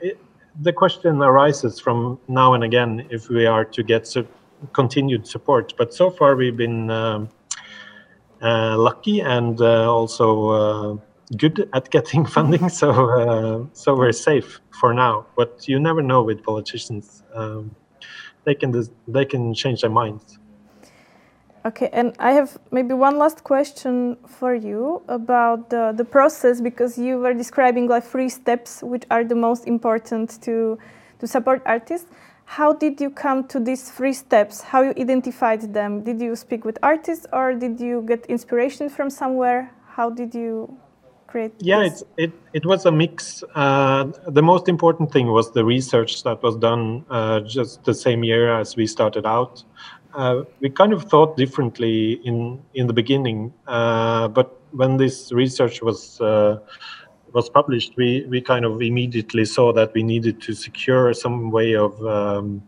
it, 0.01 0.19
the 0.63 0.73
question 0.73 1.23
arises 1.23 1.79
from 1.79 2.19
now 2.27 2.55
and 2.55 2.65
again 2.65 3.07
if 3.11 3.29
we 3.29 3.47
are 3.47 3.65
to 3.65 3.85
get 3.85 4.09
su 4.09 4.27
continued 4.73 5.25
support. 5.25 5.75
But 5.79 5.95
so 5.95 6.11
far 6.11 6.35
we've 6.35 6.57
been 6.57 6.91
um, 6.91 7.29
uh, 8.43 8.77
lucky 8.77 9.21
and 9.21 9.61
uh, 9.61 9.87
also 9.87 11.01
good 11.37 11.69
at 11.73 11.91
getting 11.91 12.27
funding, 12.37 12.69
so 12.69 12.91
uh, 12.91 13.67
so 13.73 13.95
we're 13.95 14.13
safe 14.13 14.61
for 14.81 14.95
now. 14.95 15.27
But 15.37 15.69
you 15.69 15.79
never 15.79 16.03
know 16.03 16.23
with 16.23 16.43
politicians; 16.43 17.23
um, 17.35 17.75
they 18.45 18.55
can 18.55 18.73
they 19.09 19.25
can 19.25 19.55
change 19.55 19.81
their 19.83 19.91
minds. 19.91 20.39
Okay, 21.65 21.89
and 21.93 22.13
I 22.19 22.33
have 22.33 22.59
maybe 22.73 22.93
one 22.93 23.19
last 23.19 23.45
question 23.45 24.17
for 24.27 24.53
you 24.53 25.01
about 25.07 25.71
the, 25.71 25.93
the 25.97 26.05
process 26.05 26.61
because 26.61 26.99
you 26.99 27.19
were 27.19 27.35
describing 27.35 27.87
like 27.87 28.03
three 28.03 28.29
steps 28.29 28.83
which 28.83 29.05
are 29.13 29.23
the 29.23 29.37
most 29.37 29.69
important 29.69 30.43
to 30.43 30.77
to 31.21 31.27
support 31.29 31.63
artists. 31.65 32.11
How 32.47 32.73
did 32.73 33.01
you 33.01 33.11
come 33.11 33.47
to 33.47 33.61
these 33.61 33.89
three 33.93 34.13
steps? 34.13 34.61
How 34.61 34.83
you 34.83 34.93
identified 34.99 35.73
them? 35.73 36.03
Did 36.03 36.21
you 36.21 36.35
speak 36.35 36.65
with 36.65 36.79
artists 36.83 37.27
or 37.33 37.55
did 37.55 37.81
you 37.81 38.03
get 38.09 38.27
inspiration 38.27 38.89
from 38.89 39.09
somewhere? 39.09 39.71
How 39.87 40.11
did 40.11 40.35
you 40.35 40.77
create? 41.33 41.53
Yeah, 41.59 41.83
it's, 41.83 42.05
it 42.17 42.33
it 42.53 42.65
was 42.65 42.87
a 42.87 42.93
mix. 42.93 43.43
Uh, 43.55 44.05
the 44.29 44.43
most 44.43 44.69
important 44.69 45.11
thing 45.11 45.27
was 45.39 45.51
the 45.53 45.65
research 45.65 46.23
that 46.23 46.43
was 46.43 46.57
done 46.57 47.05
uh, 47.11 47.41
just 47.41 47.85
the 47.85 47.95
same 47.95 48.23
year 48.23 48.55
as 48.61 48.77
we 48.77 48.87
started 48.87 49.27
out. 49.27 49.65
Uh, 50.15 50.43
we 50.61 50.69
kind 50.69 50.93
of 50.93 51.05
thought 51.05 51.37
differently 51.37 52.21
in 52.25 52.63
in 52.75 52.87
the 52.87 52.93
beginning, 52.93 53.53
uh, 53.67 54.29
but 54.29 54.49
when 54.73 54.99
this 54.99 55.33
research 55.33 55.83
was 55.83 56.21
uh, 56.21 56.59
was 57.33 57.49
published, 57.49 57.93
we 57.97 58.27
we 58.29 58.41
kind 58.41 58.65
of 58.65 58.83
immediately 58.83 59.45
saw 59.45 59.73
that 59.73 59.93
we 59.95 60.03
needed 60.03 60.41
to 60.43 60.53
secure 60.53 61.15
some 61.15 61.51
way 61.51 61.75
of 61.75 61.93
um, 62.07 62.63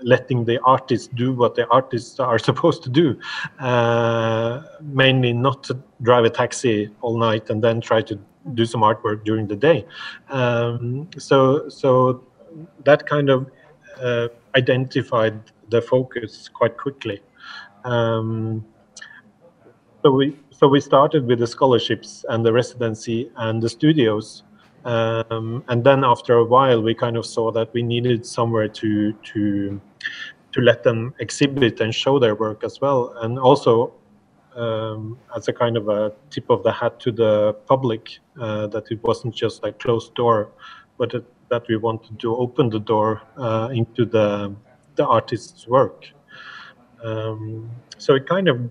letting 0.00 0.44
the 0.44 0.58
artists 0.60 1.08
do 1.08 1.32
what 1.32 1.54
the 1.54 1.66
artists 1.68 2.18
are 2.20 2.38
supposed 2.50 2.82
to 2.84 2.90
do. 2.90 3.18
Uh, 3.58 4.62
mainly 4.80 5.32
not 5.32 5.62
to 5.64 5.78
drive 6.02 6.24
a 6.24 6.30
taxi 6.30 6.90
all 7.00 7.18
night 7.18 7.50
and 7.50 7.62
then 7.62 7.80
try 7.80 8.02
to 8.02 8.18
do 8.54 8.64
some 8.66 8.80
artwork 8.80 9.24
during 9.24 9.46
the 9.46 9.56
day. 9.56 9.84
Um, 10.30 11.08
so, 11.16 11.68
so 11.68 12.24
that 12.84 13.06
kind 13.06 13.30
of 13.30 13.50
uh, 14.00 14.28
identified 14.56 15.40
the 15.70 15.80
focus 15.80 16.48
quite 16.48 16.76
quickly. 16.76 17.20
Um, 17.84 18.64
so 20.02 20.10
we 20.10 20.36
so 20.50 20.68
we 20.68 20.80
started 20.80 21.26
with 21.26 21.40
the 21.40 21.46
scholarships 21.46 22.24
and 22.28 22.44
the 22.46 22.52
residency 22.52 23.30
and 23.36 23.62
the 23.62 23.68
studios 23.68 24.44
um, 24.84 25.64
and 25.68 25.84
then 25.84 26.04
after 26.04 26.34
a 26.34 26.44
while, 26.44 26.82
we 26.82 26.94
kind 26.94 27.16
of 27.16 27.24
saw 27.24 27.52
that 27.52 27.72
we 27.72 27.82
needed 27.82 28.26
somewhere 28.26 28.68
to 28.68 29.12
to 29.12 29.80
to 30.52 30.60
let 30.60 30.82
them 30.82 31.14
exhibit 31.18 31.80
and 31.80 31.94
show 31.94 32.18
their 32.18 32.34
work 32.34 32.64
as 32.64 32.80
well, 32.80 33.14
and 33.22 33.38
also 33.38 33.92
um, 34.56 35.18
as 35.36 35.48
a 35.48 35.52
kind 35.52 35.76
of 35.76 35.88
a 35.88 36.12
tip 36.30 36.50
of 36.50 36.62
the 36.62 36.72
hat 36.72 37.00
to 37.00 37.12
the 37.12 37.54
public 37.66 38.18
uh, 38.40 38.66
that 38.68 38.90
it 38.90 39.02
wasn't 39.02 39.34
just 39.34 39.62
like 39.62 39.78
closed 39.78 40.14
door, 40.14 40.50
but 40.98 41.14
it, 41.14 41.24
that 41.48 41.66
we 41.68 41.76
wanted 41.76 42.18
to 42.18 42.36
open 42.36 42.68
the 42.68 42.80
door 42.80 43.22
uh, 43.36 43.68
into 43.72 44.04
the 44.04 44.54
the 44.96 45.06
artist's 45.06 45.66
work. 45.66 46.06
Um, 47.02 47.70
so 47.98 48.14
it 48.14 48.28
kind 48.28 48.48
of 48.48 48.70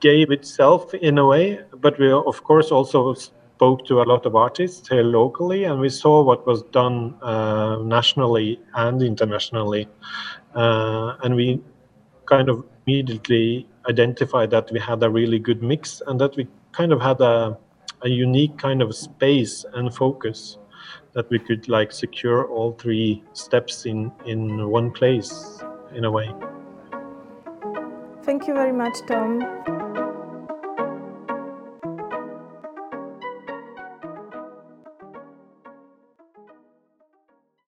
gave 0.00 0.30
itself 0.30 0.94
in 0.94 1.18
a 1.18 1.26
way, 1.26 1.60
but 1.80 1.98
we 1.98 2.12
of 2.12 2.44
course 2.44 2.70
also 2.70 3.14
spoke 3.58 3.84
to 3.84 4.00
a 4.00 4.06
lot 4.12 4.24
of 4.24 4.36
artists 4.36 4.88
here 4.88 5.02
locally, 5.02 5.64
and 5.64 5.80
we 5.80 5.88
saw 5.88 6.22
what 6.22 6.46
was 6.46 6.62
done 6.70 7.12
uh, 7.22 7.76
nationally 7.82 8.60
and 8.74 9.02
internationally. 9.02 9.88
Uh, 10.54 11.16
and 11.24 11.34
we 11.34 11.60
kind 12.26 12.48
of 12.48 12.64
immediately 12.86 13.66
identified 13.88 14.48
that 14.52 14.70
we 14.70 14.78
had 14.78 15.02
a 15.02 15.10
really 15.10 15.40
good 15.40 15.60
mix 15.60 16.00
and 16.06 16.20
that 16.20 16.36
we 16.36 16.46
kind 16.70 16.92
of 16.92 17.00
had 17.00 17.20
a, 17.20 17.58
a 18.02 18.08
unique 18.08 18.56
kind 18.58 18.80
of 18.80 18.94
space 18.94 19.64
and 19.74 19.92
focus 19.92 20.58
that 21.14 21.28
we 21.28 21.40
could 21.40 21.68
like 21.68 21.90
secure 21.90 22.46
all 22.46 22.70
three 22.72 23.24
steps 23.32 23.86
in 23.86 24.12
in 24.24 24.68
one 24.68 24.90
place 24.92 25.32
in 25.96 26.04
a 26.04 26.10
way 26.10 26.28
thank 28.22 28.46
you 28.46 28.54
very 28.54 28.72
much 28.72 28.96
tom 29.08 29.87